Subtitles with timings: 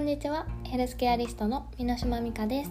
[0.00, 0.46] んにちは。
[0.64, 2.70] ヘルスケアリストの箕島美香です。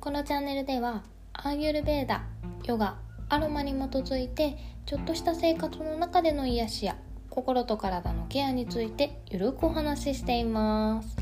[0.00, 1.02] このチャンネルでは
[1.32, 2.24] アーユルベーダ
[2.64, 2.98] ヨガ
[3.30, 6.98] アロマに基づいてちょっとした生活の中での癒しや
[7.30, 11.16] 心と体のケアについてゆるくお話ししています。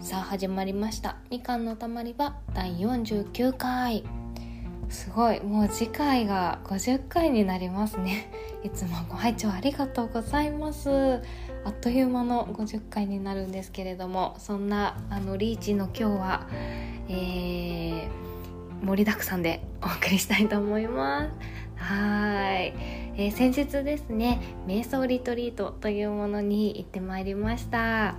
[0.00, 1.18] さあ始まりました。
[1.30, 4.04] みかんのたまり場第49回。
[4.88, 5.40] すごい。
[5.42, 8.32] もう次回が50回になりますね。
[8.64, 11.20] いつもご拝聴ありがとうございます。
[11.64, 16.46] あっという間の50回になるんですけれどもそんなあのリーチの今日は、
[17.08, 18.08] えー、
[18.82, 21.30] 盛りだくさんでお送りしたいと思います。
[21.76, 22.74] はい、
[23.16, 28.16] えー、先日ですね瞑想リトリートというものに行ってまいりました。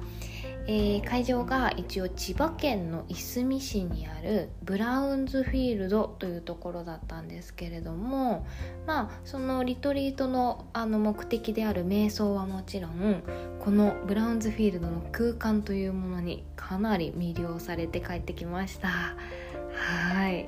[0.71, 8.45] えー、会場が一応千葉県のいすみ市にあるブラウンズフィールドというところだったんですけれども
[8.85, 13.23] まあそのリトリートのあの目的である瞑想はもちろん
[13.59, 20.47] このブラウンズフィールドの空間というものにかなり魅了されて帰ってきましたはい。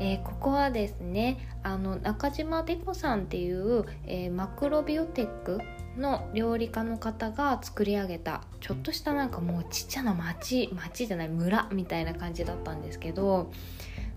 [0.00, 5.58] えー、ここはですねあの中島デコさんっていう、えー、マクロビオテック
[5.98, 13.50] の料理家の方が作り上げたちょっとしたなんかもうちっちゃな町町じゃない村みたいな感じだったんですけど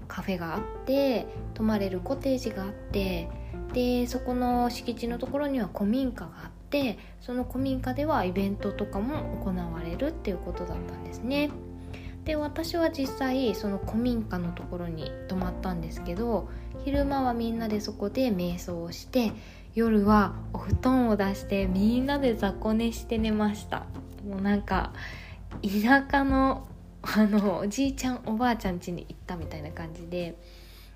[0.08, 3.30] カフェがあって泊まれるコテージがあって
[3.74, 11.50] でそこの敷地のところには古民家があってその古民家ではイベントとかも行われるっていうことだったんですね。
[12.26, 16.50] で私は実際その古民家のところに泊まったんですけど
[16.84, 19.32] 昼間はみんなでそこで瞑想をして
[19.74, 23.86] 夜はお布団を出してみんなで雑魚寝して寝ました。
[24.28, 24.92] もうなんか
[25.62, 26.68] 田舎の
[27.02, 30.36] あのおじいちゃんおばあちゃん家に行ったみたいな感じで。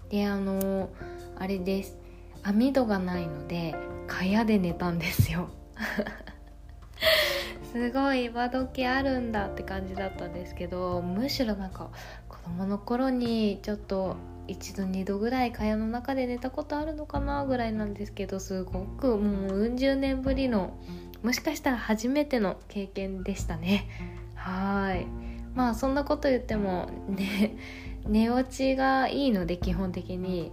[0.09, 0.89] であの
[1.37, 1.97] あれです。
[2.43, 3.75] 網戸がないので
[4.07, 5.49] 蚊帳で寝たんですよ。
[7.71, 11.89] すごい今時あるんだって感じだったんですけどむしろなんか
[12.29, 14.15] 子供の頃にちょっと
[14.47, 20.77] 一度二度ぐらい蚊帳の中で寝たことあるのかなぐらいなんですけどすごくもううん十年ぶりの
[21.23, 23.87] もしかしたら初めての経験でしたね。
[24.35, 25.07] はい。
[25.55, 27.55] まあそんなこと言ってもね
[28.05, 30.51] 寝落ちがいいので基本的に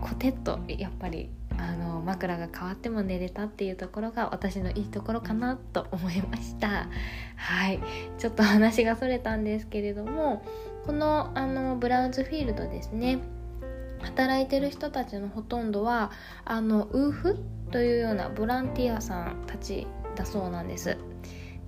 [0.00, 6.88] コテッとやっぱりあの枕が変わっても寝れたっていうところが私のいいところかなと思いました。
[7.36, 7.78] はい。
[8.18, 10.42] ちょっと話がそれたんですけれども
[10.86, 13.18] このあのブラウズフィールドですね。
[14.00, 16.10] 働いてる人たちのほとんどは
[16.44, 17.38] あのウーフ
[17.70, 20.96] というようなボランティアさんたちだそうなんです。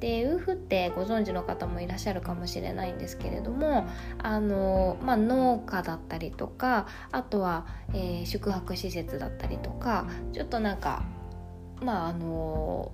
[0.00, 3.86] でウーフってご存知の方もいらっしゃるかもしれないんですけれども
[4.18, 11.04] あの、まあ、農家だったりとかあとは、えー、宿泊施設だったりとかちょっとなんか
[11.80, 12.92] まああの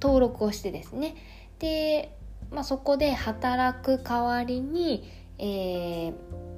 [0.00, 1.16] 登録をしてですね。
[1.58, 2.16] で、
[2.50, 6.14] まあ、そこで働く代わりに、えー、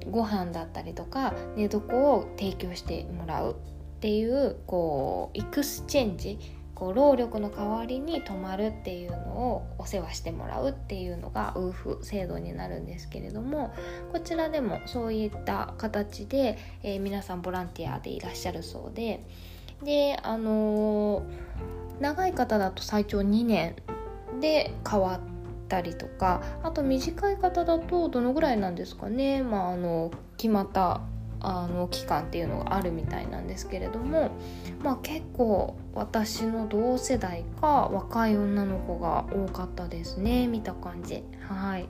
[0.09, 6.39] ご飯だったりとか寝床を提供してもらうっていうこうエクスチェンジ
[6.75, 13.73] こう労力の代わりに泊まるっていうのをお世話してもらうっていうのがウーフ制度になるんですけれども
[14.11, 19.23] こちらでもそういった形で、えー、皆さんボランティアでいらっしゃるそうで
[19.83, 23.75] であのー、長い方だと最長2年
[24.41, 25.32] で変わって
[25.73, 31.01] たりとかあと短い方だとどのぐらいなんですかね、まあ、あの決まった
[31.39, 34.29] あの期間っていうのがあるみたいなんですけれども、
[34.83, 40.47] まあ、結構私の同世代か若い女の子が多かったですね。
[40.47, 41.23] 見た感じ。
[41.49, 41.89] はい。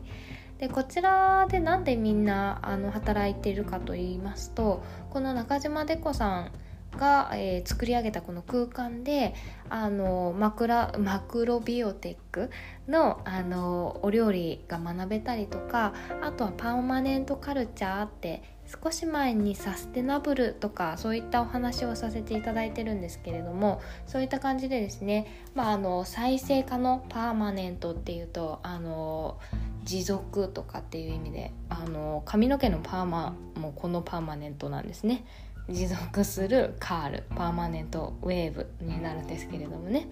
[0.58, 6.52] でこちらでなんでみんなあの働いているかと言いますとこの中島デコさん
[6.98, 9.34] が、えー、作り上げたこの空間で
[9.70, 12.50] あのマクラマクロビオテック
[12.88, 18.44] のあのお料理が学べたりとかあとはパーマネントカルチャーって
[18.84, 29.38] 少し前にサステナブルとかそういったお話をさせていただいてるんですけれどもそういった感じでですね、まあ、あの再生可能パーマネントっていうとあの
[29.84, 35.26] 持続とかっていう意味であの髪の毛のパーマもこのパーマネントなんですね。
[35.70, 40.08] 持続するカールパーマネントウェーブになるんですけれどもね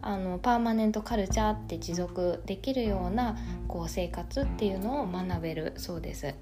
[0.00, 3.36] あのパーマネントカルチャーって持続できるような
[3.66, 6.34] こう生活っていうのを学べるそうです。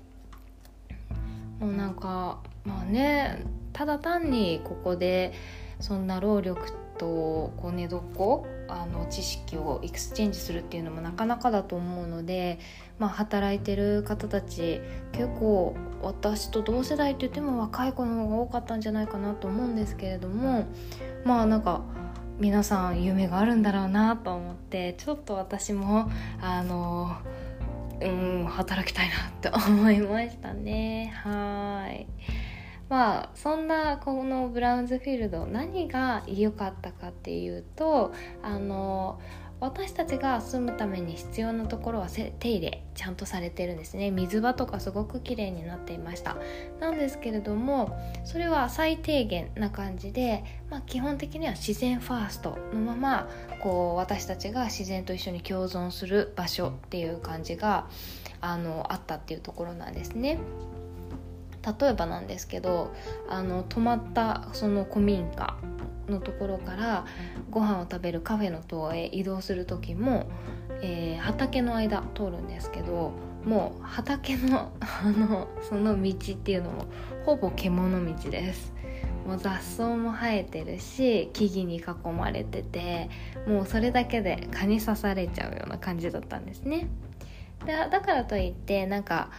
[1.61, 5.33] もうなんかまあねただ単にここで
[5.79, 12.59] そんな労力とこう寝床あの知識をエクスチェンジするっていうのもなかなかだと思うので、
[12.99, 14.81] まあ、働いてる方たち
[15.13, 20.67] 結構私と同世代って言っても若い子の方が多かったんじゃないかなと思うんですけれども
[21.25, 21.83] まあなんか
[22.39, 26.11] 皆さん夢があるんだろうなと思ってちょっと私も
[26.41, 27.17] あの
[28.01, 31.13] うん働きたいなって思いましたね。
[31.23, 32.07] はい。
[32.93, 38.13] まあそんなこのブラウンズフィールド何が良かったかっていうと
[38.43, 39.19] あの
[39.61, 46.37] 私たちが住むために必要なところは手入れちゃんとされてるんですね水場とかすごく綺麗になっていました
[46.81, 53.27] なんですけれどもそれは最低限な感じで、まあ、基本的には自然ファーストのまま
[53.63, 57.87] こう私たちが自然と一緒に共存する場所っていう感じが
[58.43, 60.39] あのあったっていうところなんですね。
[61.81, 62.93] 例えばなんですけど
[63.29, 65.57] あの泊まったその古民家
[66.09, 67.05] のところから
[67.51, 70.29] ご飯を食べるカフェの塔へ移動する時も、
[70.83, 73.13] えー、畑の間通るんですけど
[73.45, 76.87] もう畑の あのその道っていうのも
[77.25, 78.73] ほぼ獣道です。
[79.27, 83.09] もう雑草も生えてるし木々に囲まれてて
[83.47, 86.89] もうそれだけで蚊に刺されちゃうような感じだったんですね。
[87.65, 89.31] だからといってなんか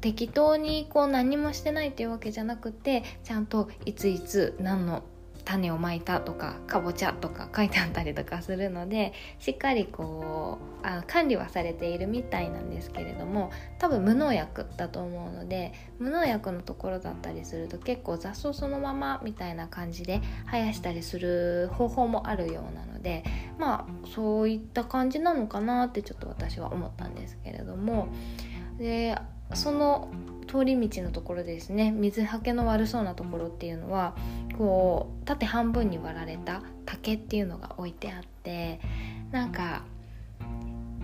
[0.00, 5.02] 適当にこう何もしてないっていうわけじゃなくてちゃんといついつ何の
[5.46, 20.20] 種をまいたとかかぼちゃとか書いてあったりとかするのでしっかりこうあ管理はされているみたいなんですけれども多分無農薬だと思うので無農薬のところだったりすると結構雑草そのままみたいな感じで
[20.50, 23.22] 生やしたりする方法もあるようなので
[23.56, 28.08] まあそういった感じなのかなってちょっと私は思ったんですけれども
[28.78, 29.18] で
[29.54, 30.08] その
[30.46, 31.90] 通り道のところですね。
[31.90, 34.14] 水はけの悪そうなところっていうのは
[34.56, 38.80] こう縦半分に割られた竹っていうのが置いてあって
[39.32, 39.82] なんか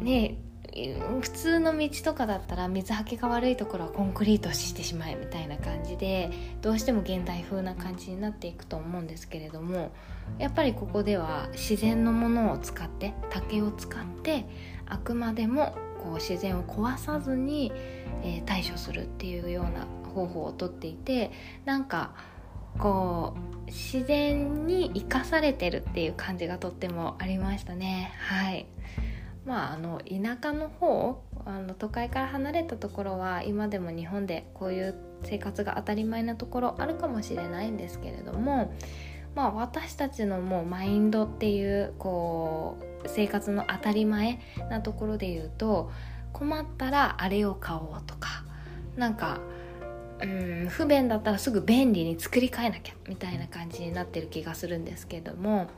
[0.00, 0.36] ね
[1.20, 6.30] 普通の道とかだったら水はけが悪いところはコンクリートしてしまえみたいな感じで
[6.62, 9.92] どうしても現代風な感じになっていくと思うんですけれども
[10.38, 14.46] やっぱりここでは自然のものを使って竹を使って
[14.86, 17.72] あくまでもこう自然を壊さずに、
[18.22, 21.30] えー、対処するっていうような方法をとっていて
[21.64, 22.14] なんか
[22.78, 28.12] こう自然に生かされてるっていう感じがとってもありましたね。
[28.18, 28.66] はい。
[29.44, 34.94] まああの田舎の方あの都会から離れたところは今でも日本でこういう
[35.24, 38.72] 生活が当たり前なところあるかもしれないんですけれども
[39.34, 44.40] まあ私たちのもうマインドっていうこう生活の当たり前
[44.70, 45.90] なところで言うと
[46.32, 48.44] 困ったらあれを買おうとか
[48.96, 49.40] なんか
[50.22, 55.68] うん不便だったらすぐ便利に作り変えなきゃみたいな感じになってる気がするんですけども、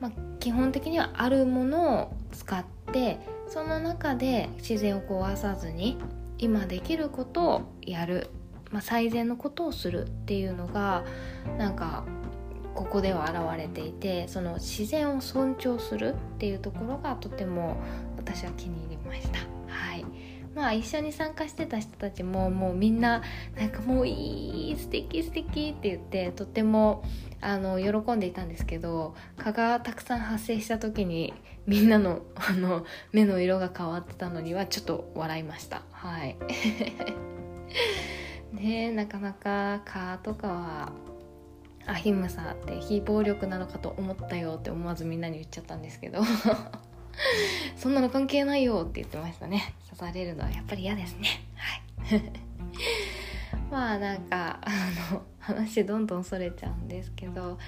[0.00, 3.18] まあ、基本的にはあるものを使って
[3.48, 5.98] その中で自然を壊さずに
[6.38, 8.30] 今できることをやる、
[8.70, 11.04] まあ、最善のことをするっていうのが
[11.58, 12.04] なんか
[12.74, 17.76] ここでは現れていてその自然を尊重するっていうところがとても
[18.16, 19.38] 私は気に入りました。
[19.68, 20.04] はい。
[20.54, 23.22] まあ一緒に参加してた人たちももうみんな
[23.56, 27.04] なんかもういい素敵素敵って言ってとっても
[27.40, 31.34] あの喜んでいたんですけど蚊がたくさん発生した時に
[31.66, 35.82] みんなのあの目の色が変わってたのにはちょっと笑いました。
[35.90, 36.36] はい。
[38.52, 40.92] ねなかなか蚊とかは
[41.86, 46.22] アヒムサって非暴力なのかと思ったよって思わずみんなに言っちゃったんですけど。
[47.76, 49.74] そんなの関係ないよって言ってましたね。
[49.90, 51.28] 刺されるのはやっぱり嫌ですね。
[51.54, 52.22] はい。
[53.70, 54.70] まあなんかあ
[55.12, 57.58] の話どんどんそれちゃうんですけど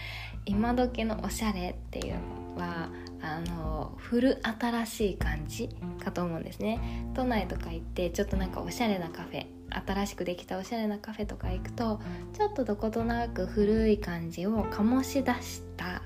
[0.44, 5.68] 今時のおしゃれっていうのはあの古新しい感じ
[6.02, 6.80] かと思うんですね。
[7.14, 12.00] 都内とか行ってちょっとなんかおしゃれなカフェ新しくできたおしゃれなカフェとか行くと
[12.32, 16.02] ちょっとどことなく古い感じを醸し出した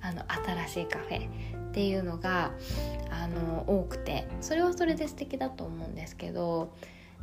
[0.00, 0.22] あの
[0.66, 2.52] 新しいカフェっていうのが
[3.10, 6.72] あの多くてそれはそれで素敵だと思うんですけど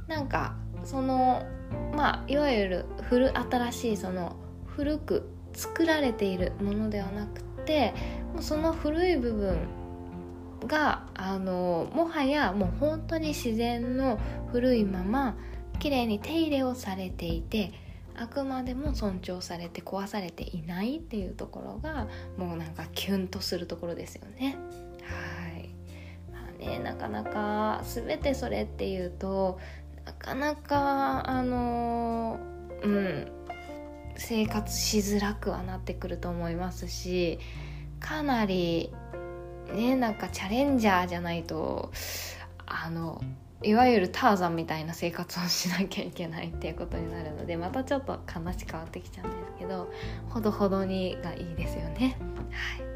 [0.07, 1.45] なんかその
[1.93, 7.93] まあいわゆる古新しいその古く作られているものではなくて
[8.33, 9.57] もうその古い部分
[10.67, 14.19] があのもはやもう本当に自然の
[14.51, 15.37] 古いまま
[15.81, 17.73] 綺麗に手入れをされていて
[18.15, 22.07] あくまでも尊重されて壊されていないっていうところが
[22.37, 24.57] もうなんかキュンとするところですよね。
[25.01, 25.69] はい
[26.31, 29.59] まあね、なかなか全てそれっていうと
[30.05, 32.39] なかなかあの
[32.83, 33.31] うん
[34.17, 37.39] 生活しづらくはなってくると思いますし
[37.99, 38.93] かなり
[39.73, 41.91] ねなんかチャレンジャーじゃないと
[42.67, 43.19] あの
[43.63, 49.91] いわゆるターザンみたいな生活をしなきゃいけないっていうことになるのでまたちょっと話変わってきちゃうんですけど
[50.29, 52.17] ほどほどにがいいですよね。
[52.51, 52.91] はい。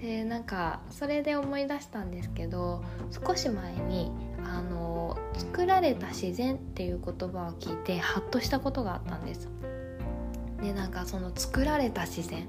[0.00, 2.84] でなんかそれで思い出したんですけど
[3.26, 4.12] 少し前に
[4.44, 9.48] あの作られた自然っていう言葉を聞いてハッとしたことがあったんです。
[10.60, 12.46] でなんかその作られた自然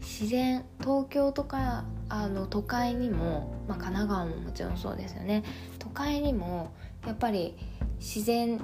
[0.00, 5.42] 自然東京とかあの都会にも、まあ、神奈川ももちろんそうですよね。
[5.86, 6.72] 都会にも
[7.06, 7.54] やっぱり
[7.98, 8.60] 自然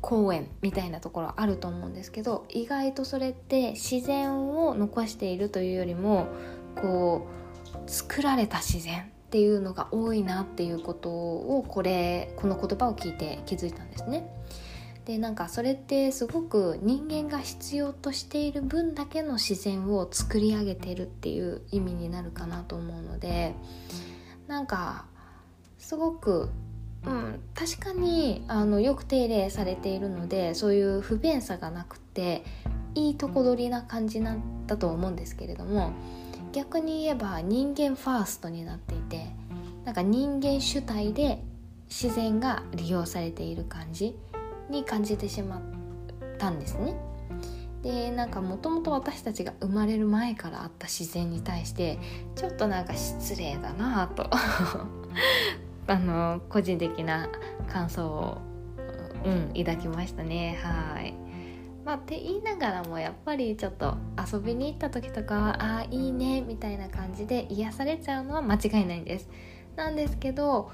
[0.00, 6.26] 公園みたいなところあると思うんですけど意外とそれって自然を残しているというよりも
[6.80, 7.28] こ
[7.86, 14.28] う作られた自然っていうのが多いなっていうことをこれこの言葉を聞いて気づいたんですね。
[15.04, 23.56] でなんかそれってすごく人間が必要としている分だけの自然を作り上げてるっていう意味になるかなと思うので
[24.46, 25.06] なんか
[25.82, 26.48] すごく、
[27.04, 32.44] うん、確かにあのよく手入れされているのでそういう不便さがなくて
[32.94, 35.92] いいとこ取りな感じなんだと思うんですけれども
[36.52, 39.26] 逆に言えば人間ファーストになっていて
[39.84, 41.42] なんか人間主体で
[41.88, 44.16] 自然が利用されている感じ
[44.70, 45.60] に感じてしまっ
[46.38, 46.94] たんですね。
[47.82, 51.98] でなんかもともと私たちが生まれる前からあった自然に対して
[52.36, 54.30] ちょっとなんか失礼だなと
[55.86, 57.28] あの個人的な
[57.68, 58.38] 感想を、
[59.24, 61.14] うん、抱きましたねはい。
[61.84, 63.96] まあ、って言いながらもやっぱりちょっと
[64.32, 69.28] 遊びに行った時とかはああいいねみたいな感じで癒されちゃうのは間違いないんです。
[69.74, 70.70] なんですけど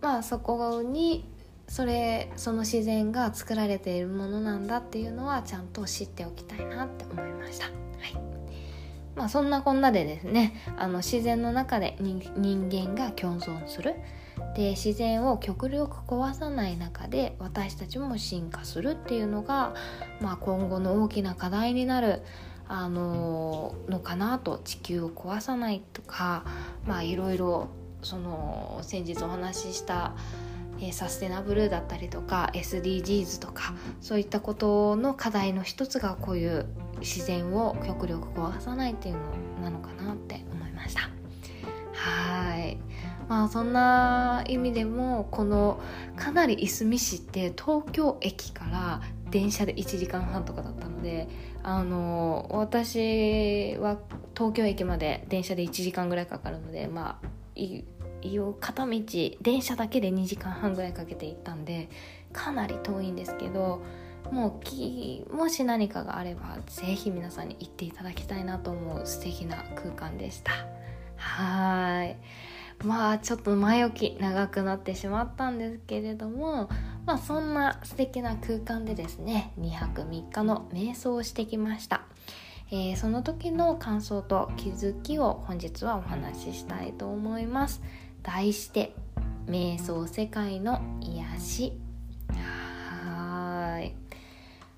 [0.00, 1.28] まあそこに
[1.66, 7.66] それその自然が作られているものなんだっていうのはちゃんと知っておきたいなって思いました。
[7.66, 7.74] はい
[9.16, 13.94] まあ、そんなこんなでですねあの自然の中で人間が共存する
[14.54, 19.74] で自然を極力壊さない中で私たちも進化するっていうのが、
[20.20, 22.22] まあ、今後の大きな課題になる
[22.66, 26.44] あののかなと地球を壊さないとか
[26.86, 27.68] まあいろいろ
[28.02, 30.14] その先日お話しした
[30.80, 36.66] えサステナブルだったりとか SDGs とかそういったことの課題の一つがこういう
[37.00, 39.20] 自然を極力壊さないっていうの
[39.62, 40.43] なのかなって
[43.34, 45.80] まあそんな意味でもこの
[46.14, 51.26] かなりいすみ市って東京駅から電車で1時間半とかだったので
[51.64, 53.98] あの私は
[54.36, 57.28] 東京駅まで電車で1時間ぐらいかかるのでまあ
[58.60, 59.02] 片道
[59.42, 61.88] 電車だけで2時間半ぐらいかけて行ったんで
[62.32, 63.82] かなり遠いんですけど
[64.30, 70.52] もうもし何かがあれば是非皆さんに行っていただきたいなと思う素敵な空間でした。
[71.16, 72.16] はい。
[72.84, 76.68] まあちょっと前置き長くなってしまったんですけれども
[77.06, 82.02] まあそんな素敵な空間でですね2泊3日の瞑想をしてきました。
[82.70, 87.82] えー、その時の感想と気づきを本日はお話ししたいと思います。
[88.22, 88.94] 題して
[89.46, 91.72] 瞑想世界の癒し。
[92.30, 93.94] はい。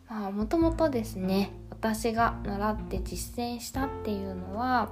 [0.08, 4.90] まあもともとですね私が習って実践したっていうのは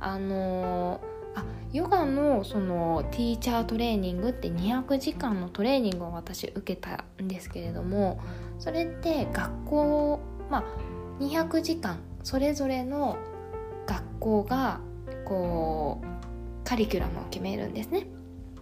[0.00, 1.00] あの
[1.34, 8.20] あヨガのそのティーチャートレーニングって200時間のトレーニングを私受けたんですけれども
[8.58, 10.20] それって学校
[10.50, 10.64] まあ
[11.20, 13.16] 200時間それぞれの
[13.86, 14.80] 学校が
[15.24, 16.06] こう
[16.64, 18.06] カリキュラムを決めるんですね。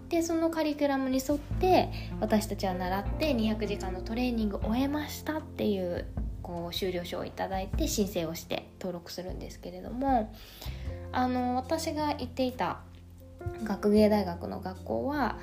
[0.08, 1.88] でそのカリキュラムに沿って
[2.20, 6.06] 私たちは習って200時間のトレーニングを終えましたっていう
[6.42, 10.34] こう終了書をいただいて申請をして登録するんですけれども
[11.12, 12.80] あの私が行っていた
[13.64, 15.36] 学芸大学の学校は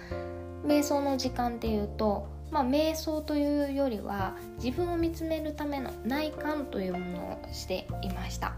[0.66, 8.54] 瞑想の時間っていうと、まあ、瞑想というよりは自分を見つめるための内観というものをしていました。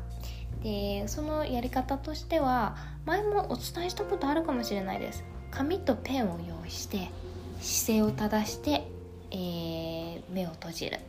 [0.64, 2.76] でそのやり方としては
[3.06, 5.24] 前もお伝えしたことあるかもしれないです。
[5.52, 7.10] 紙とペンを用意して
[7.62, 8.88] 姿勢を正して、
[9.32, 11.00] えー、目を閉じる。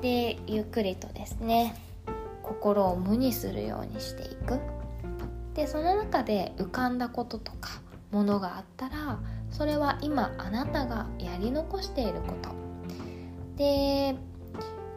[0.00, 1.74] でゆっくりとですね
[2.42, 4.75] 心を無にするようにしていく。
[5.56, 7.80] でその中で浮かんだこととか
[8.12, 9.18] ものがあったら
[9.50, 12.50] それは今あなたがやり残していること。
[13.56, 14.14] で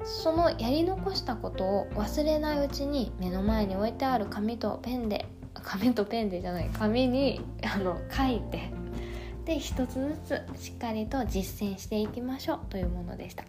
[0.04, 8.72] そのやり残したことを忘れないうちに目の前に置いてある紙とペンで紙とペンでじゃない紙にあの書いて
[9.46, 13.46] で一つずつしっかりと実践していきましょうというものでした。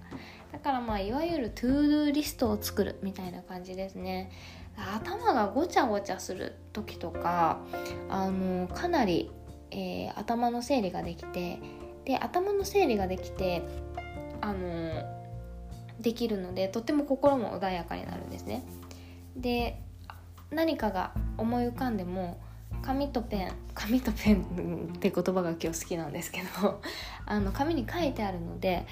[0.53, 4.31] だからまあいわゆるトゥードゥリストを作るみたいな感じですね。
[4.77, 7.59] 頭がごちゃごちゃする時とか
[8.09, 9.31] あのかなり、
[9.71, 11.59] えー、頭の整理ができて
[12.05, 13.63] で頭の整理ができて
[14.41, 15.21] あの
[16.01, 18.65] できるのでとっても心も穏やかになるんですね。
[19.37, 19.81] で
[20.51, 22.41] 何かが思い浮かんでも
[22.83, 26.81] 紙とペン紙とペンって言葉が今日好きなんですけど
[27.27, 28.87] あの紙に書いてあるので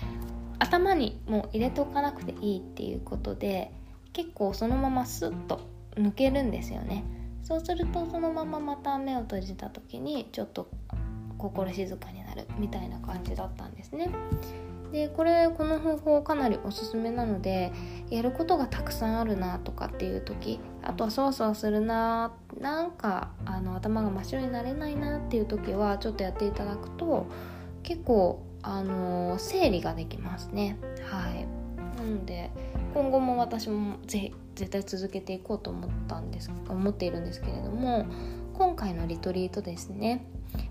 [0.59, 3.73] 頭にもう入れておかなくていいっていうことで
[4.13, 5.61] 結構そのままスッと
[5.95, 7.05] 抜けるんですよね。
[7.43, 10.69] そうするとそのまままた目を閉じた時にちょっと
[11.39, 14.11] 心静かになるみたいな感じだったんですね。
[14.93, 17.73] でこれこの方法かなりおすすめなので
[18.11, 27.27] やることがたくさんあるなとかっていう時あとはそわそわするななんかあの頭が真っ白になれないなっていう時はちょっとやっていただくと
[27.83, 30.79] 結構あの整理ができますね。
[31.11, 31.47] はい。
[31.99, 32.51] なので
[32.95, 38.07] 今後も私もぜ絶対続けていこうと思ったんです思っているんですけれども
[38.55, 40.27] 今回のリトリートですね。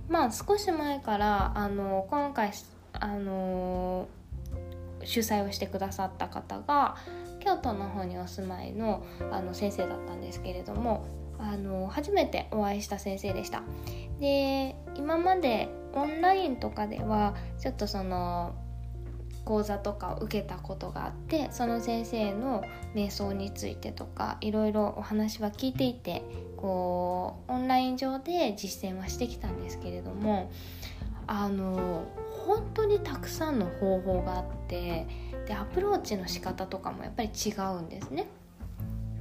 [0.10, 2.52] まあ少し前からあの今回
[2.94, 4.10] あの
[5.04, 6.98] 主催をしてくださった方が
[7.40, 11.06] 京都の方にお住まいのあの先生だったんですけれども
[11.40, 13.64] あの初めてお会いした先生でした。
[14.20, 18.54] で今までオンラインとかではちょっとその
[19.48, 26.22] 講座とかを受けたことがあってその先生の瞑想についてとかいろいろお話は聞いていて
[26.58, 30.52] こうオンライン上で実践はしてきたんですけれども
[31.28, 32.04] あの
[32.46, 35.08] 本当にたくさんの方法があって
[35.48, 38.28] でアプローチの仕方とかもやっぱり違うんですね。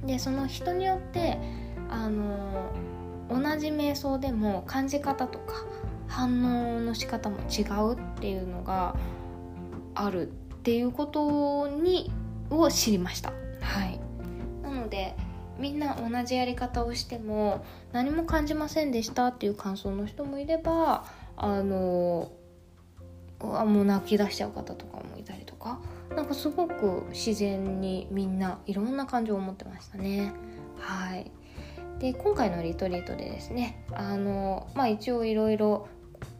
[0.05, 1.37] でその人によって
[1.89, 2.69] あの
[3.29, 5.53] 同じ瞑想でも感じ方とか
[6.09, 6.29] 反
[6.75, 8.93] 応の仕方も違うっていうのが
[9.97, 10.31] あるっ
[10.63, 12.11] ていうことに
[12.49, 13.31] を知りました。
[13.61, 13.99] はい、
[14.61, 15.15] なので
[15.57, 22.31] みんな同じやり方をしても何も感じませんでしたっていう感想の人もいればあの
[23.39, 25.79] あもう泣き出しちゃう方とかもいたりとか。
[26.15, 30.33] なんかすごく自然にみんないろんな感情を持ってましたね。
[30.79, 31.31] はい。
[31.99, 35.87] で今回のリトリートでですねあのまあ一応いろいろ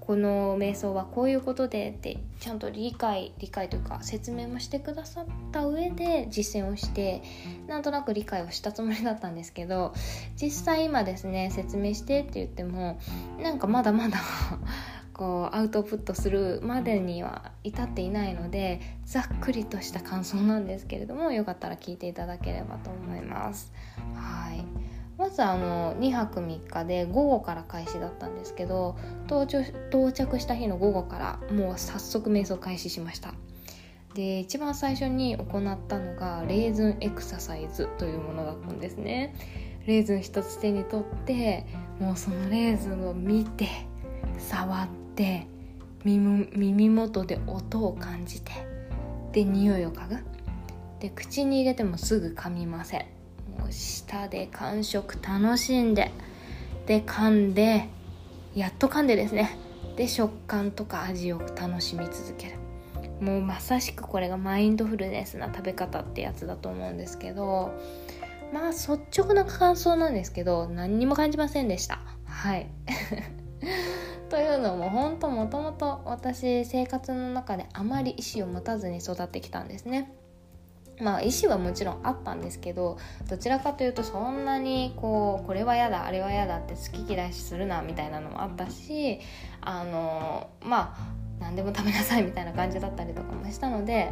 [0.07, 7.21] この瞑想はこういうことでってちゃんと理解理解というか説明もしてくださった上で実践をして
[7.67, 9.93] なんとなく理解をしたつもりだったんですけど
[10.41, 13.01] 実際今ですね説明してって言っても
[13.41, 14.19] なんかまだまだ
[15.11, 23.73] こうアウトプットするまでには至っていないのでざっくりとした感想なんですけれどもよかったら聞いていただければと思います。
[24.15, 33.33] はいまずあの2泊3日で午後から開始だったんですけど到着した日の午後からもう早速瞑想開始しました。
[34.13, 39.35] で一番最初に行ったのがレーズンエクササイズというものだったんですね。
[39.85, 41.65] レーズン一つ手に取って
[41.99, 43.67] もうそのレーズンを見て
[44.37, 45.47] 触って
[46.03, 48.51] 耳元で音を感じて
[49.33, 50.17] で匂いを嗅ぐ。
[50.99, 53.16] で口に入れてもすぐ噛みません。
[53.67, 56.11] う舌で感触楽しんで
[56.85, 57.89] で噛んで
[58.55, 59.57] やっと噛んでですね。
[59.95, 62.55] で食感とか味を楽しみ続ける。
[63.19, 67.73] もうまさしくこれがマインドフルネスな食べ方ってやつだと思うんですけど
[68.53, 71.99] まあ率直な感想なんですけど何にも感じませんでした。
[72.25, 72.67] はい。
[74.29, 80.11] というのも本当もともと私生活の中であまり意思を持たずに育ってきたんですね。
[80.99, 82.97] まあ意思はもちろんあったんですけど
[83.29, 89.19] どちらかというとそんなにこうこれは嫌だあれは嫌だって好き嫌いするなみたいなのもあったし
[89.61, 94.11] あのまあ何でも食べなさいみたいな感じだったりとかもしたので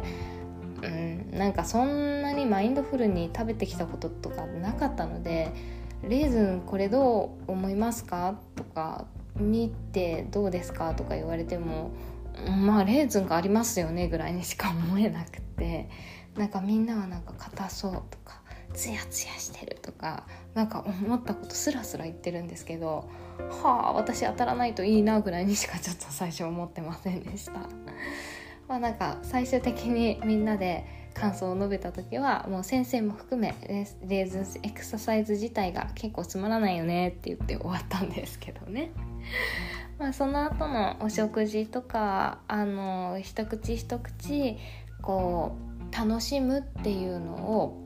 [0.82, 5.52] うんなんかそんなにマインドフルに食べてきたこととかなかったので
[6.06, 10.94] 「レーズンこれどう思いますか?」とか見てどうですか？
[10.94, 11.90] とか言われても
[12.48, 15.88] まあレーズンがありますよねぐらいにしか思えなくて
[16.36, 18.42] なんかみんなはなんか硬そうとか
[18.74, 23.08] ツヤツヤしてるとかなんか思ったことスラスラ言ってるんですけど
[23.62, 27.52] はあ私当たらないといいなぐらいにしかちょっと最初思ってませんでした。
[28.68, 33.54] まあなんか最終的にみんなで感想を述べた時はもう先生も含め
[34.06, 38.90] レーズンエクササイズ自体が結構つまらないよねって言って終わったんですけどね。
[39.98, 44.58] まあその後のお食事とかあの一口一口
[45.00, 45.65] こう
[45.96, 47.82] 楽しむっていうのを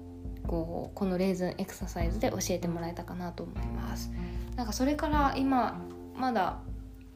[0.46, 4.11] こうこのレーズンエクササイズで教えてもらえたかなと思います。
[4.57, 5.81] なんかそれから今
[6.16, 6.61] まだ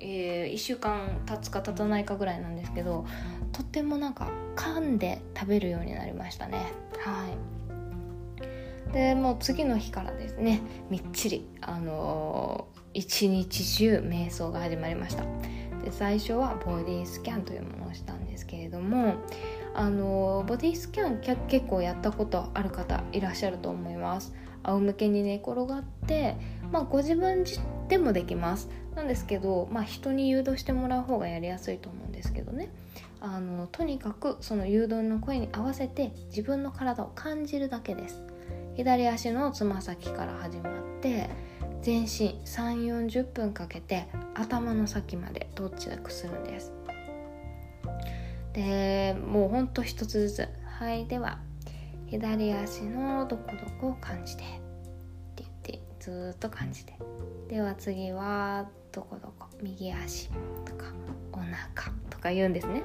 [0.00, 3.06] えー、1週間経つか経たないかぐらいなんですけど
[3.52, 6.72] とってもなんか噛んで食べるようになりましたね。
[6.98, 8.92] はい。
[8.92, 15.24] でもう次の日からですねみっちりあのー、一日中瞑想が始まりました。
[15.82, 19.14] で最初はボディスキャンというものをしたんですけれども
[19.74, 24.34] あのボディスキャン結構やったことある方いらっしゃると思います。
[24.62, 26.36] 仰向けに寝転がって
[26.74, 27.44] まあ、ご自分
[27.86, 28.68] でもできます。
[28.96, 32.68] なんですけど、まあ、人に誘導してもらう方がやりやすいと思うんですけどね。
[33.20, 38.22] あのとにかくその誘導の声に合わせて自分の体を感じるだけです。
[38.74, 41.30] 左足のつま先から始まって
[41.80, 46.72] 全身3 4 0分かけて頭の先まで到着するんです。
[48.54, 50.48] でもうほんと一つずつ。
[50.78, 51.38] はいでは
[52.06, 54.46] 左足のどこどこを感じてっ
[55.36, 56.94] て言ってずっと感じて。
[57.48, 59.48] では次はどこどこ。
[59.62, 60.30] 右足
[60.64, 60.86] とか。
[61.32, 62.84] お腹とか言うんですね。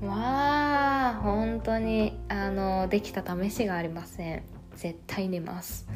[0.00, 4.42] わあ本当にあのできた試しがありません。
[4.76, 5.88] 絶対寝ます。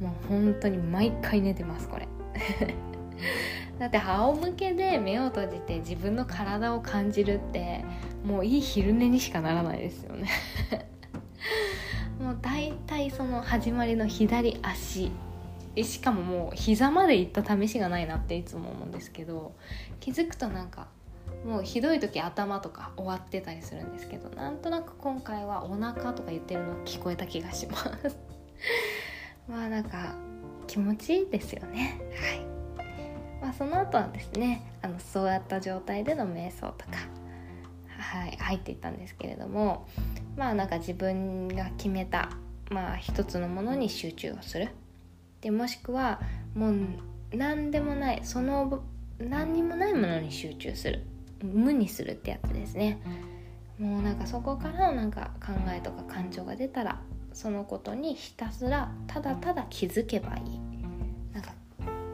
[0.00, 2.08] もう本当に毎回寝てますこれ。
[3.78, 7.84] だって仰向けで目を閉じて自分の体を感じるって
[8.24, 10.28] もういい昼寝にしかならないですよね。
[12.20, 15.10] もう大体その始まりの左足。
[15.82, 19.56] しかももう膝まで行った試しがないなっていつも思うんですけど
[19.98, 20.86] 気づくとなんか
[21.44, 28.16] もうひどい時頭とか終わってたりするんですけどなんとなく今回はお腹とか言ってるの聞こえた気がします。
[29.50, 30.14] まあなんか
[30.68, 32.00] 気持ちいいですよね。
[32.16, 32.53] はい。
[33.44, 36.92] まあ、その後はですねあのそうやった状態での瞑想とか、
[37.98, 39.86] はい、入っていったんですけれども
[40.34, 42.30] まあなんか自分が決めた、
[42.70, 44.70] まあ、一つのものに集中をする。
[45.42, 46.22] でもしくは
[46.54, 46.76] もう
[47.34, 48.82] 何でもないその
[49.18, 51.02] 何にもないものに集中する。
[51.42, 52.98] 無にするってやつですね。
[53.78, 56.98] もうなんかそこからなんか考えとか感情が出たら
[57.34, 60.63] そのことにひたすらただただ気づけばいい。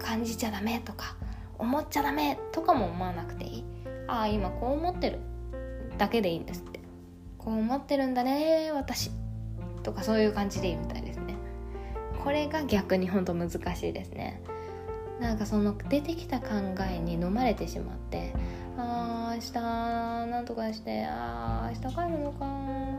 [0.00, 1.16] 感じちゃダメとか
[1.58, 3.64] 思っちゃダメとかも思わなくていい。
[4.08, 5.18] ああ今こう思ってる
[5.98, 6.80] だけでいいんですって。
[7.38, 9.10] こう思ってるんだね私
[9.82, 11.34] とかそういう感じでいいみたいですね。
[12.22, 14.42] これが逆にほんと難しいですね。
[15.20, 16.46] なんかその出てきた考
[16.90, 18.32] えに飲まれてしまって
[18.78, 19.52] ああ明日
[20.30, 22.46] なんとかしてああ明日帰るのか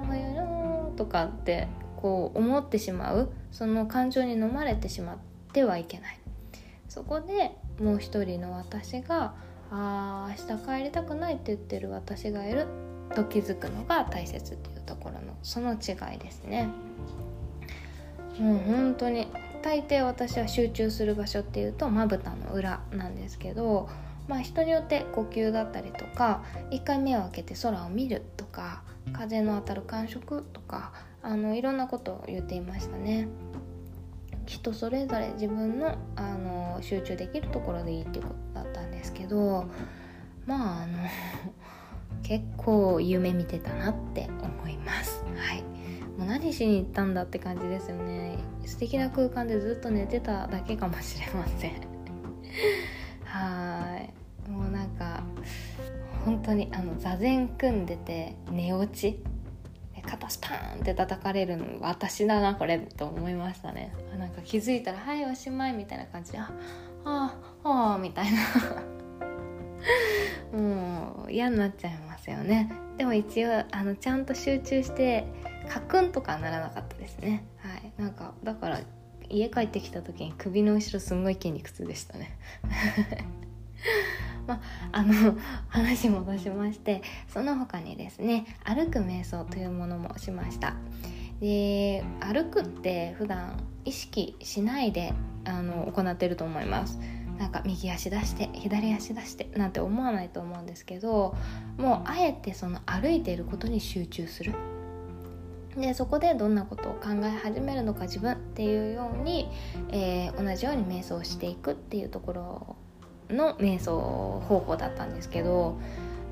[0.08, 0.46] 早いな
[0.96, 5.18] とかってこう思ってしまうその感情に飲まれてしまっ
[5.52, 6.21] てはいけない。
[6.92, 7.52] そこで
[7.82, 9.34] もう一人の私が
[9.72, 12.68] ああ明日帰りたくないって言ってる私がいる
[13.16, 16.68] と気づくのが大切っていうところのその違いですね。
[18.38, 19.30] もう本当に
[19.62, 23.88] 大抵私は集中する場所っていうとまぶたの裏なんですけど
[24.28, 30.92] まあ人によって呼吸だったりとか一回目を開けて空を見るとか風の当たる感触とか
[31.24, 33.30] あのいろんなことを言っていましたね。
[34.46, 39.66] 人それぞれ自分のあの集中できるところでいいっていうことだったんですけど
[40.46, 40.98] まああの
[42.24, 45.24] 結構夢見てたなって思います。
[45.36, 45.64] はい。
[46.18, 48.38] もう何しに行ったんだって感じですよね。
[48.66, 51.72] 素敵な空間でずっと寝てただけかもしれません。
[53.26, 54.50] はい。
[54.50, 55.24] もうなんか
[56.26, 59.20] 本当にあの座禅組んでて寝落ち
[60.06, 63.94] 肩スパーンって叩かれるの私だなこれと思いましたね。
[64.18, 66.52] なんか気づいたら「はいおしまい」みたいな感じで「あ
[67.06, 68.40] あああ」みたいな。
[70.58, 72.72] もう嫌になっちゃいますよね。
[72.98, 75.26] でも一応あのちゃんと集中して
[75.70, 77.46] カクンとかならなかったですね。
[77.58, 77.94] はい。
[77.98, 78.82] なんかだから
[79.30, 82.38] 家帰ってきた時に首の後ろすんごい筋肉痛でしたね。
[84.52, 84.62] ま
[84.92, 85.14] あの
[85.70, 90.76] 話戻しましてその他にですね歩く瞑想というものもしました。
[91.40, 95.12] で歩くって普段意識しないで
[95.44, 97.00] あの行ってると思います。
[97.40, 101.36] なんか右足出して左足出してなんて思わないと思うんですけど
[101.76, 104.54] もうあえてその歩いていることに集中する。
[105.76, 109.48] でそこでどんなことを考え始めるのか自分っていうように、
[109.90, 112.76] えー、同じように瞑想していくっていうところ
[113.32, 114.00] の瞑想
[114.48, 115.80] 方法だったんですけど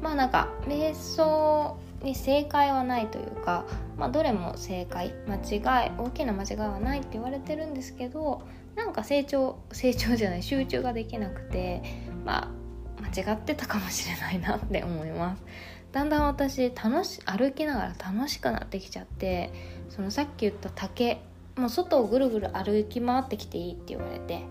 [0.02, 3.66] まあなんか瞑想に正解はないというか、
[3.98, 8.42] まあ、どれも正解間違い大きな間違いはないって言われてるんですけど
[8.76, 11.84] なんか成長成長じゃない集中ができなくて
[12.26, 12.60] まあ
[13.02, 15.44] 間違ってたかもしれないなって思います。
[15.92, 19.52] だんだん私楽し歩きながら楽しくなってきちゃって
[19.90, 21.20] そのさっき言った竹
[21.56, 24.44] もう外をぐるぐる歩き回ってきていいって言われて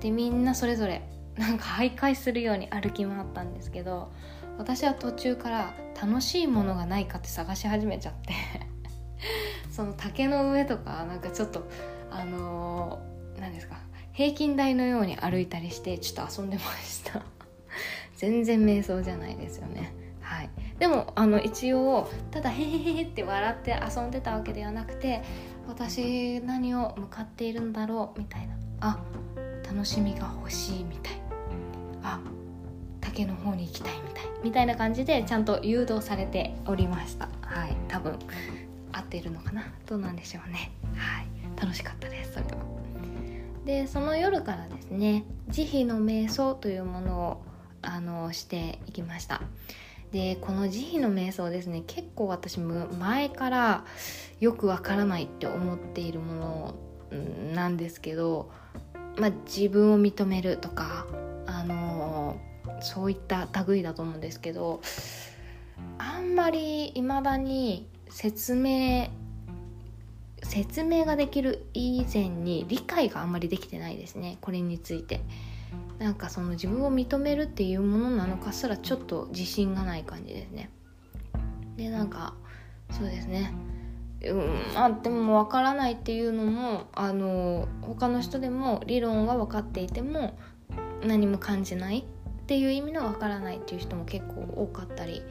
[0.00, 1.02] でみんなそれぞれ
[1.38, 4.10] なんか徘徊するように歩き回ったんですけど
[4.58, 8.32] 私は途中から楽しいものがないかって探し始めちゃって
[9.70, 11.68] その竹の上とかなんかちょっと
[12.10, 13.00] あの
[13.38, 13.76] 何、ですか
[14.12, 17.22] 平均台のように歩いたりしてちょっと遊んでました。
[18.16, 19.92] 全然瞑想じゃないですよね。
[20.22, 20.50] はい。
[20.78, 25.22] でもあの一応ただ「へへへ」って笑って遊んでたわけではなくて
[25.68, 28.56] 私何を向かっているんだろうみたいな。
[28.80, 28.98] あ
[29.66, 31.25] 楽しみが欲しいみたいな。
[32.06, 32.20] あ
[33.00, 34.24] 竹の方に行きたいみたい。
[34.44, 37.28] みたいな感じでちゃんと誘導されておりました。
[37.42, 37.76] はい。
[37.88, 38.18] 多分
[38.92, 39.64] 合っているのかな。
[39.86, 40.70] どうなんでしょうね。
[40.94, 41.26] はい。
[41.60, 42.50] 楽しかったですそれは
[43.64, 47.42] でその夜からですね慈悲の瞑想というものを
[47.82, 49.42] あのしていきました。
[50.12, 53.84] でこの慈悲の瞑想ですね結構私も前から
[54.38, 56.74] よくわからないって思っているもの
[57.54, 58.50] なんですけど、
[59.18, 61.06] まあ、自分を認めるとか
[61.46, 62.36] あの
[62.80, 64.80] そういった類だと思うんですけど
[65.98, 69.08] あんまり未だに説明
[70.42, 75.20] 説明ができる以前に理解があんまりできてないですねこれについて。
[75.98, 80.70] なんかその自分を認めるっていうものなのかすらちょっと自信がない感じですね。
[81.76, 82.34] でなんか
[82.90, 83.52] そうですね。
[84.24, 90.38] うんあでも分からないっていうのもあの他の人でも理論は分かっていても
[91.06, 92.04] 何も感じないっ
[92.46, 95.22] ていう意味の分からないっていう人も結構多かったり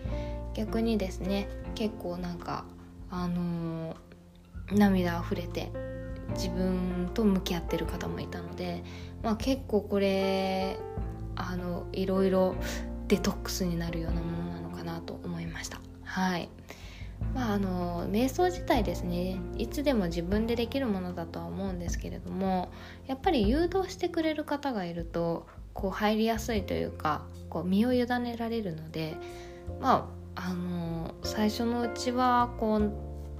[0.54, 2.66] 逆にですね結構なんか
[3.10, 3.96] あの
[4.72, 5.72] 涙あふれて
[6.34, 8.84] 自分と向き合ってる方もいたので、
[9.24, 10.78] まあ、結構これ
[11.36, 12.56] あのいろいろ
[13.08, 15.80] デトックスになるようなものなのかなと思いました。
[16.04, 16.50] はい
[17.34, 22.72] まあ、あの瞑想自体ですねいつでも自分でできるものだとは思うんですけれども
[23.08, 29.16] やっぱり誘導してくれる方がいるとこう入りやすいというかこう身を委ねられるので
[29.80, 32.92] まああの最初のうちはこう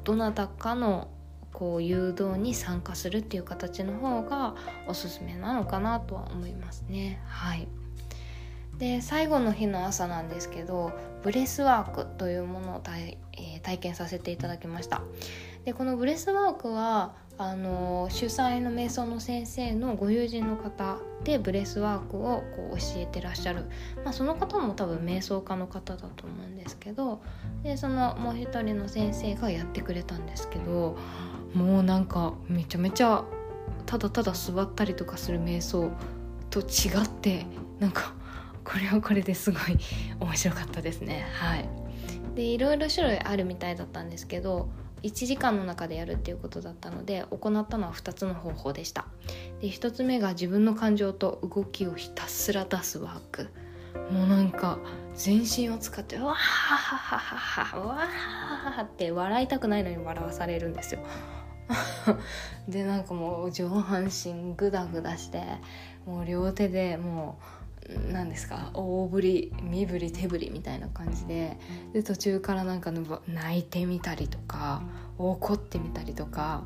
[0.04, 1.10] どなたかの
[1.52, 4.56] こう誘導に参加するっていう形の方が
[4.88, 7.20] おすすめなのかなとは思いますね。
[7.26, 7.68] はい
[8.78, 10.92] で最後の日の朝なんですけど
[11.24, 15.02] ブレスワークというものを体,、えー、体験させていただきました
[15.64, 23.66] でこのブレスワークはあの主催の瞑想の先生のご友人の方でブレスワークをこう教えてらっしゃる、
[24.06, 27.22] まあ、その方も多分瞑想家の方だと思うんですけど
[27.64, 30.98] でそのもう一人の先生がやってくれたんですけど
[31.54, 33.26] もうなんかめちゃめちゃ
[33.86, 35.92] ただただ座ったりとかする瞑想
[36.50, 37.46] と違って
[37.80, 38.14] なんか
[38.64, 39.78] これはこれですごい
[40.20, 41.28] 面白かったですね。
[41.34, 41.70] はい。
[42.34, 44.70] でいろいろ種類あるみたいだったんですけど
[45.06, 49.06] 1時間の中でやるっていうことだったので行ったのは2つの方法でした。
[49.62, 53.50] で1つ目が自分の感情と動きをひたすら出すワーク。
[54.12, 54.80] もうなんか
[55.14, 57.96] 全身を使って「わはははははわ
[58.76, 61.02] はって笑いたくないのに笑わされるんですよ。
[62.68, 65.44] でなんかもう上半身グダグダして
[66.06, 67.65] もう両手でもう
[68.12, 68.72] 何ですか？
[68.74, 71.58] 大振り身振り手振りみたいな感じで
[71.94, 74.82] で途中からなんか泣いてみたりとか
[75.18, 76.64] 怒ってみたりとか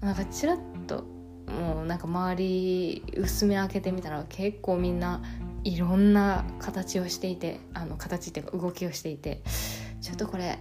[0.00, 1.04] なんかちらっと
[1.46, 5.22] もうなんか周り薄め開けてみたら結構みんな
[5.62, 9.42] いろんな形をしていてあの形っていうか動きをしていて
[10.00, 10.58] ちょっとこれ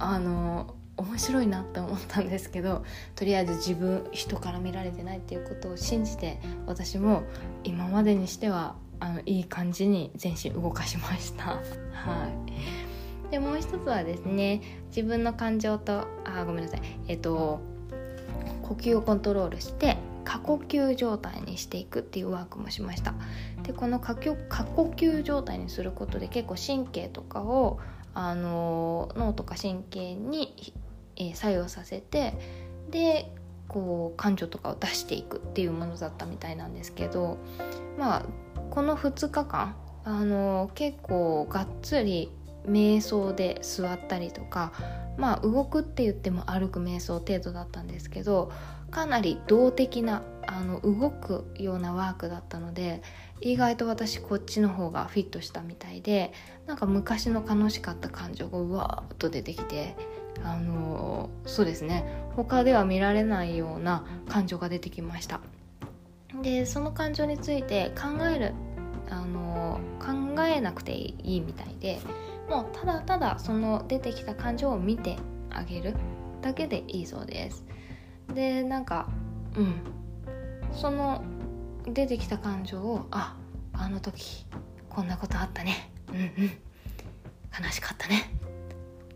[0.00, 7.22] あの面白いなって思ったんですけどとりあえず自分人から見られてないっていうことを信じて私も
[7.64, 11.44] 今までにしてはあのいい感じに全身動かしました。
[11.44, 11.60] は
[13.28, 13.30] い。
[13.30, 16.82] でもう一つはですね自分の感情とあごめんなさい。
[17.08, 17.60] えっと
[18.62, 23.14] 呼吸をコントロールして過呼吸状態にしていくっていうワークもしました。
[23.62, 24.30] でこの過呼
[24.96, 27.80] 吸状態にすることで結構神経とかを
[28.14, 30.74] あの脳とか神経に、
[31.16, 32.34] えー、作用させて
[32.90, 33.34] で
[33.68, 37.38] こう感情とかを出していくっていうものだったみたいなんですけど
[37.98, 38.22] まあ
[38.72, 42.30] この2日間あの結構がっつり
[42.66, 44.72] 瞑想で座ったりとか
[45.18, 48.50] まあ動くって言っても歩く瞑想程度だったんですけど
[48.90, 53.02] かなり動的なあの動くようなワークだったので
[53.42, 56.32] 意外と私こっちの方がフィットしたみたいで
[56.66, 59.96] なんか昔の楽しかった感情がうわーっと出てきて
[60.42, 62.06] あのそうですね。
[62.36, 65.40] 他では見られないような感情が出てきました。
[66.40, 68.54] でその感情について考える
[69.10, 72.00] あの考えなくていいみたいで
[72.48, 75.16] もうただただその出てきた感情を見て
[75.50, 75.94] あげる
[76.40, 77.64] だけでいいそうです。
[78.34, 79.08] でなんか
[79.56, 79.74] うん。
[80.72, 81.22] その
[81.84, 83.36] 出てきた感情をあ
[83.74, 84.46] あの時
[84.88, 85.90] こんなことあったね。
[86.08, 86.30] うんうん。
[87.64, 88.30] 悲しかったね。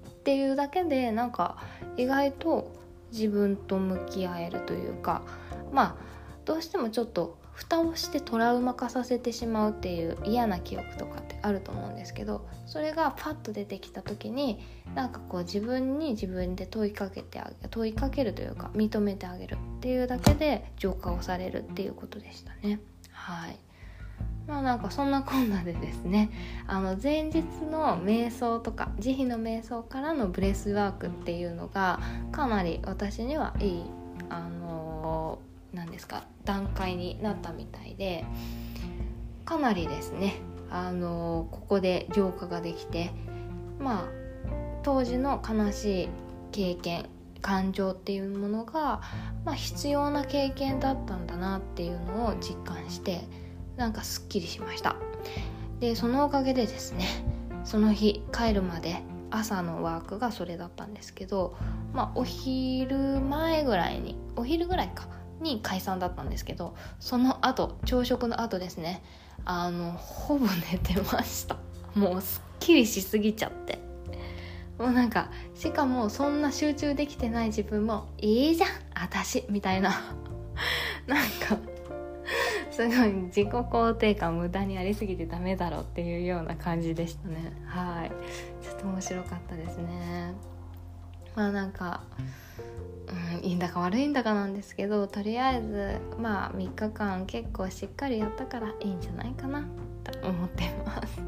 [0.08, 1.56] っていうだけでなんか
[1.96, 2.72] 意外と
[3.12, 5.22] 自分と向き合えるというか
[5.72, 6.05] まあ
[6.46, 14.60] どうしてもちょっと蓋をしてトラウマ化させてしまうっていう嫌な記憶とかってあると思うんですけどそれがパッと出てきた時に
[14.94, 22.80] なんかこう自分に自分で問いかけてあげ問いかけるというか認めてあげるっていうだけで浄化をされるっていうことでしたね。
[23.10, 23.56] はい
[24.46, 26.30] まあなんかそんなこんなでですね
[26.68, 31.98] あの前日の瞑想とか慈悲の瞑想からのブレスワークっていうのが
[32.30, 33.84] かなり私にはいい
[34.28, 34.65] あの
[35.76, 38.24] 何ですか段階になったみたいで
[39.44, 43.10] かなりですねあのここで浄化ができて
[43.78, 44.08] まあ
[44.82, 46.08] 当時の悲しい
[46.50, 47.06] 経験
[47.42, 49.02] 感情っていうものが、
[49.44, 53.20] まあ、必要な経験だったんだなっていうのを実感して
[53.76, 54.96] なんかすっきりしました。
[55.78, 57.04] でそのおかげでですね
[57.64, 61.54] その日帰るまで朝のワークがそれだったんですけど
[61.92, 65.06] まあお昼前ぐらいにお昼ぐらいか
[65.40, 69.02] に解散だったんですけどその後朝食の後ですね
[69.44, 71.56] あのほぼ寝てました。
[71.94, 73.78] もうすっきりしすぎちゃって。
[74.78, 79.90] もうなんかしかもそんな集中できてない自分もいいじゃん私みたいな。
[81.06, 81.58] なんか
[82.70, 87.52] すごい自己肯定感無駄にありすぎてダメだろうっていうような感じでしたね。
[87.64, 88.10] はい。
[88.62, 90.34] ちょっと面白かったですね。
[91.36, 92.02] まあなんか
[93.08, 99.64] うん、いいんだか悪いんだかなんですけどとりあえずまあ3日間結構しっかりやったからいいんじゃないかな
[100.02, 101.20] と思ってます。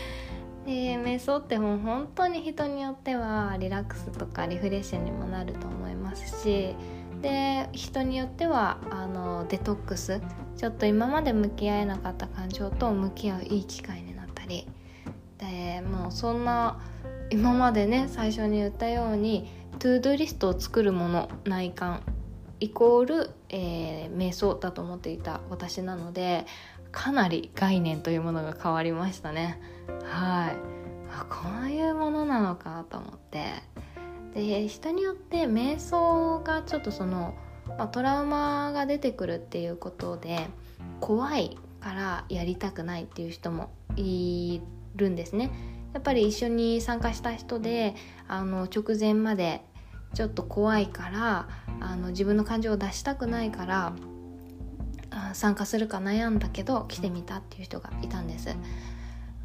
[0.66, 6.74] で瞑想ってもう本当に人によってはリラックスとかリフレッシュにもなると思いますし
[7.22, 10.20] で人によってはあのデトックス
[10.56, 14.68] ちょっと今まで向き合えなかった感情と向き合ういい機会になったり
[15.38, 16.78] でもうそんな
[17.30, 22.02] 今までね最初に言ったように to-do リストを作るもの内観
[22.60, 26.44] イコール、えー、瞑想だと思っていた私なので
[26.92, 29.60] かなり概念というものが変わりましたね。
[30.04, 30.56] はい。
[31.12, 33.44] あこういうものなのかと思って。
[34.34, 37.34] で人によって瞑想がちょっとその、
[37.66, 40.46] まあ、トラウマが出てくるっていうことで
[41.00, 44.60] 怖いからやりたくないっていう人もい
[44.94, 45.50] るんですね。
[45.92, 47.94] やっぱり一緒に参加した人で
[48.28, 49.62] あの直前まで
[50.14, 51.48] ちょっと怖いから
[51.80, 53.92] あの自分の感情を出したくないから
[55.32, 58.54] 参加するか悩んだけど来てみたっていう人がいたんです。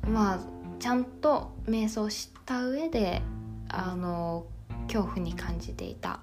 [0.07, 0.39] まあ
[0.79, 3.21] ちゃんと瞑想した上で
[3.69, 4.45] あの
[4.87, 6.19] 恐怖に感じていた。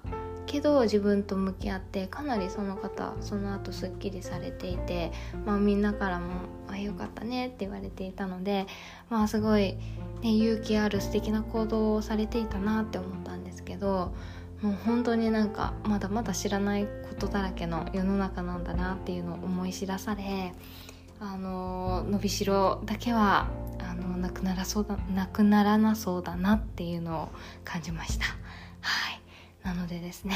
[0.53, 5.11] けど自分と向き合ってかなりその方その後すっきりされていて、
[5.47, 6.27] まあ、みんなからも
[6.69, 8.67] 「あよかったね」って言われていたので、
[9.09, 9.73] まあ、すごい、
[10.21, 14.13] ね、勇気ある素敵な行動をされていたなって思ったんですけど
[14.61, 20.53] もう本当になんかまだまだ知らないことだらけの世の中なんだなっていうのを思い知らされ
[21.19, 23.47] あの伸びしろだけは
[23.79, 27.29] あのなくならそうだなくならなそうだなっていうのを
[27.65, 28.25] 感じました。
[28.81, 29.22] はい。
[29.63, 30.35] なのでですね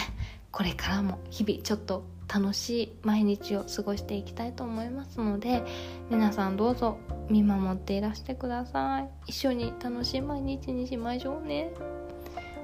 [0.52, 5.64] これからも日々ちょっと楽しい毎日を過ごしていきたいと思いますので
[6.10, 6.98] 皆さんどうぞ
[7.30, 9.10] 見守っていらしてください。
[9.28, 11.72] 一緒に楽しい毎日にしましょうね。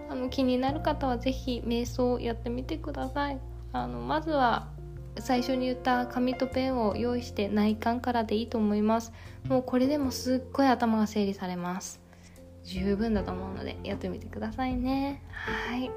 [0.10, 3.40] あの気になる方は是非瞑想をやってみてください。
[3.72, 4.70] あのまずは
[5.20, 9.14] 最初に言った紙とペンを用意して内観からでいいと思います。
[9.48, 12.02] もうこれでもすっごい頭が整理されます。
[12.64, 15.22] 十分だと思うのでやってみてくださいね。
[15.32, 15.92] はい。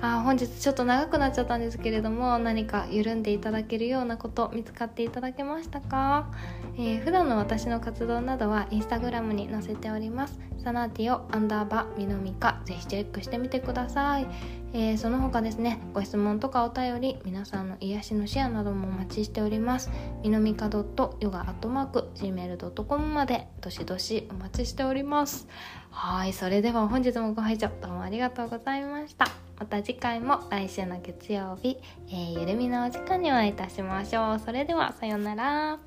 [0.00, 6.30] あ本日ちょっと長くなっちゃったんですけれども何か緩んでいただけるようなこと見つかっていただけましたか、
[6.76, 10.38] えー、普段の私の活動などはインスタグラムに載せております。
[10.58, 14.26] サナーティオアンダーバみのみかぜひチェックしてみてください、
[14.72, 19.88] えー、その他ですねご質問とかお便り皆さんの癒しのシェアなどもお待ちしております。
[20.22, 25.46] みのみか .yoga.gmail.com までどしどしお待ちしております。
[26.00, 29.26] はいそれでは本日もご拝聴どうもありがとうございました。
[29.58, 31.76] また次回も来週の月曜日、
[32.08, 34.38] えー、ゆるみのお時間にお会いいたしましょう。
[34.38, 35.78] それではさようなら。